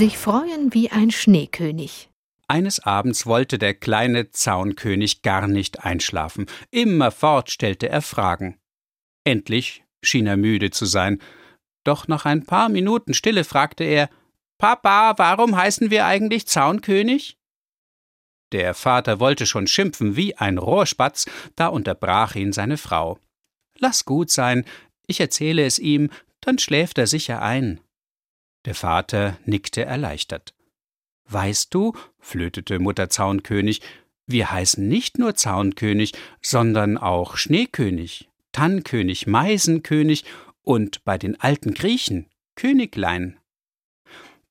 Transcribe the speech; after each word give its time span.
Sich 0.00 0.16
freuen 0.16 0.72
wie 0.72 0.90
ein 0.90 1.10
Schneekönig. 1.10 2.08
Eines 2.48 2.80
Abends 2.80 3.26
wollte 3.26 3.58
der 3.58 3.74
kleine 3.74 4.30
Zaunkönig 4.30 5.20
gar 5.20 5.46
nicht 5.46 5.84
einschlafen. 5.84 6.46
Immerfort 6.70 7.50
stellte 7.50 7.90
er 7.90 8.00
Fragen. 8.00 8.58
Endlich 9.24 9.84
schien 10.02 10.26
er 10.26 10.38
müde 10.38 10.70
zu 10.70 10.86
sein. 10.86 11.20
Doch 11.84 12.08
nach 12.08 12.24
ein 12.24 12.46
paar 12.46 12.70
Minuten 12.70 13.12
Stille 13.12 13.44
fragte 13.44 13.84
er 13.84 14.08
Papa, 14.56 15.18
warum 15.18 15.54
heißen 15.54 15.90
wir 15.90 16.06
eigentlich 16.06 16.46
Zaunkönig? 16.46 17.36
Der 18.52 18.72
Vater 18.72 19.20
wollte 19.20 19.44
schon 19.44 19.66
schimpfen 19.66 20.16
wie 20.16 20.34
ein 20.34 20.56
Rohrspatz, 20.56 21.26
da 21.56 21.66
unterbrach 21.66 22.36
ihn 22.36 22.54
seine 22.54 22.78
Frau. 22.78 23.18
Lass 23.76 24.06
gut 24.06 24.30
sein, 24.30 24.64
ich 25.06 25.20
erzähle 25.20 25.66
es 25.66 25.78
ihm, 25.78 26.08
dann 26.40 26.58
schläft 26.58 26.96
er 26.96 27.06
sicher 27.06 27.42
ein. 27.42 27.80
Der 28.64 28.74
Vater 28.74 29.38
nickte 29.44 29.84
erleichtert. 29.84 30.54
Weißt 31.28 31.72
du, 31.72 31.94
flötete 32.18 32.78
Mutter 32.78 33.08
Zaunkönig, 33.08 33.80
wir 34.26 34.50
heißen 34.50 34.86
nicht 34.86 35.18
nur 35.18 35.34
Zaunkönig, 35.34 36.12
sondern 36.42 36.98
auch 36.98 37.36
Schneekönig, 37.36 38.28
Tannkönig, 38.52 39.26
Meisenkönig 39.26 40.24
und 40.62 41.04
bei 41.04 41.18
den 41.18 41.40
alten 41.40 41.74
Griechen 41.74 42.26
Königlein. 42.54 43.38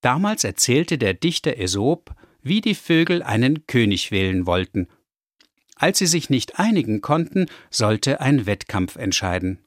Damals 0.00 0.44
erzählte 0.44 0.98
der 0.98 1.14
Dichter 1.14 1.52
Aesop, 1.58 2.14
wie 2.40 2.60
die 2.60 2.74
Vögel 2.74 3.22
einen 3.22 3.66
König 3.66 4.12
wählen 4.12 4.46
wollten. 4.46 4.88
Als 5.74 5.98
sie 5.98 6.06
sich 6.06 6.30
nicht 6.30 6.58
einigen 6.58 7.00
konnten, 7.00 7.46
sollte 7.70 8.20
ein 8.20 8.46
Wettkampf 8.46 8.96
entscheiden. 8.96 9.65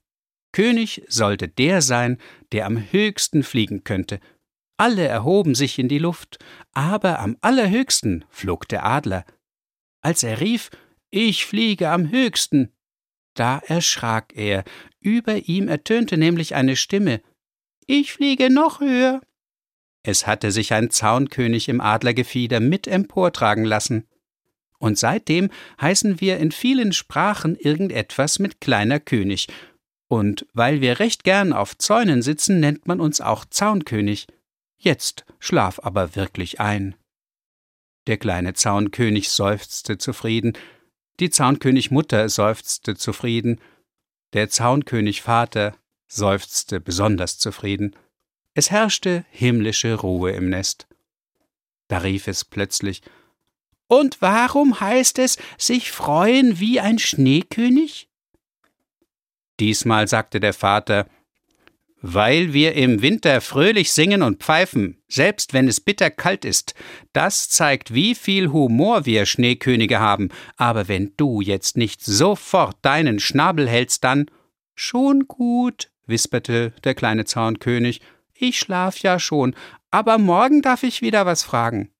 König 0.59 1.03
sollte 1.07 1.47
der 1.47 1.81
sein, 1.81 2.17
der 2.51 2.65
am 2.65 2.91
höchsten 2.91 3.43
fliegen 3.43 3.85
könnte. 3.85 4.19
Alle 4.75 5.07
erhoben 5.07 5.55
sich 5.55 5.79
in 5.79 5.87
die 5.87 5.99
Luft, 5.99 6.37
aber 6.73 7.19
am 7.19 7.37
allerhöchsten 7.39 8.25
flog 8.29 8.67
der 8.67 8.85
Adler. 8.85 9.23
Als 10.01 10.21
er 10.21 10.41
rief 10.41 10.69
Ich 11.11 11.45
fliege 11.45 11.89
am 11.89 12.11
höchsten, 12.11 12.73
da 13.35 13.59
erschrak 13.59 14.33
er, 14.35 14.65
über 14.99 15.47
ihm 15.47 15.69
ertönte 15.69 16.17
nämlich 16.17 16.55
eine 16.55 16.75
Stimme 16.75 17.21
Ich 17.87 18.11
fliege 18.11 18.49
noch 18.49 18.81
höher. 18.81 19.21
Es 20.03 20.27
hatte 20.27 20.51
sich 20.51 20.73
ein 20.73 20.89
Zaunkönig 20.89 21.69
im 21.69 21.79
Adlergefieder 21.79 22.59
mit 22.59 22.85
emportragen 22.85 23.63
lassen. 23.63 24.09
Und 24.77 24.97
seitdem 24.97 25.51
heißen 25.79 26.19
wir 26.19 26.37
in 26.37 26.51
vielen 26.51 26.91
Sprachen 26.91 27.55
irgendetwas 27.55 28.39
mit 28.39 28.59
kleiner 28.59 28.99
König, 28.99 29.47
und 30.09 30.47
weil 30.53 30.81
wir 30.81 30.99
recht 30.99 31.23
gern 31.23 31.53
auf 31.53 31.77
Zäunen 31.77 32.23
sitzen, 32.23 32.59
nennt 32.59 32.87
man 32.87 32.99
uns 32.99 33.21
auch 33.21 33.45
Zaunkönig. 33.45 34.27
Jetzt 34.75 35.23
schlaf 35.39 35.79
aber 35.83 36.15
wirklich 36.15 36.59
ein. 36.59 36.95
Der 38.07 38.17
kleine 38.17 38.55
Zaunkönig 38.55 39.29
seufzte 39.29 39.99
zufrieden, 39.99 40.57
die 41.19 41.29
Zaunkönigmutter 41.29 42.27
seufzte 42.27 42.95
zufrieden, 42.95 43.61
der 44.33 44.49
Zaunkönig 44.49 45.21
Vater 45.21 45.75
seufzte 46.07 46.79
besonders 46.79 47.37
zufrieden. 47.37 47.95
Es 48.55 48.71
herrschte 48.71 49.25
himmlische 49.29 49.93
Ruhe 49.93 50.31
im 50.31 50.49
Nest. 50.49 50.87
Da 51.87 51.99
rief 51.99 52.27
es 52.27 52.45
plötzlich 52.45 53.03
Und 53.87 54.21
warum 54.21 54.79
heißt 54.79 55.19
es 55.19 55.37
sich 55.59 55.91
freuen 55.91 56.59
wie 56.59 56.79
ein 56.79 56.97
Schneekönig? 56.97 58.08
Diesmal 59.59 60.07
sagte 60.07 60.39
der 60.39 60.53
Vater 60.53 61.07
Weil 62.01 62.53
wir 62.53 62.75
im 62.75 63.01
Winter 63.01 63.41
fröhlich 63.41 63.91
singen 63.91 64.21
und 64.21 64.41
pfeifen, 64.41 65.01
selbst 65.07 65.53
wenn 65.53 65.67
es 65.67 65.81
bitterkalt 65.81 66.45
ist, 66.45 66.75
das 67.13 67.49
zeigt, 67.49 67.93
wie 67.93 68.15
viel 68.15 68.51
Humor 68.51 69.05
wir 69.05 69.25
Schneekönige 69.25 69.99
haben, 69.99 70.29
aber 70.55 70.87
wenn 70.87 71.13
du 71.17 71.41
jetzt 71.41 71.75
nicht 71.77 72.03
sofort 72.03 72.77
deinen 72.83 73.19
Schnabel 73.19 73.67
hältst, 73.67 74.03
dann 74.03 74.27
Schon 74.81 75.27
gut, 75.27 75.91
wisperte 76.05 76.71
der 76.85 76.95
kleine 76.95 77.25
Zaunkönig, 77.25 77.99
ich 78.33 78.57
schlaf 78.59 78.97
ja 78.99 79.19
schon, 79.19 79.53
aber 79.91 80.17
morgen 80.17 80.61
darf 80.61 80.83
ich 80.83 81.01
wieder 81.01 81.25
was 81.25 81.43
fragen. 81.43 81.91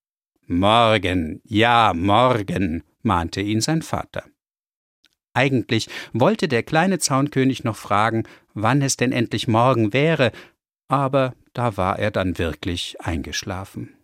Morgen, 0.47 1.41
ja, 1.43 1.91
morgen, 1.93 2.83
mahnte 3.01 3.41
ihn 3.41 3.59
sein 3.59 3.81
Vater. 3.81 4.23
Eigentlich 5.39 5.87
wollte 6.11 6.49
der 6.49 6.63
kleine 6.63 6.99
Zaunkönig 6.99 7.63
noch 7.63 7.77
fragen, 7.77 8.23
wann 8.53 8.81
es 8.81 8.97
denn 8.97 9.13
endlich 9.13 9.47
morgen 9.47 9.93
wäre, 9.93 10.33
aber 10.89 11.33
da 11.53 11.77
war 11.77 11.97
er 11.97 12.11
dann 12.11 12.37
wirklich 12.37 12.97
eingeschlafen. 12.99 13.95